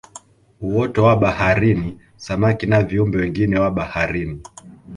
[0.61, 4.41] Uoto wa baharini samaki na viumbe wengine wa baharini